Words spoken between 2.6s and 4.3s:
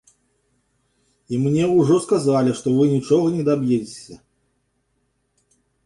што вы нічога не даб'ецеся.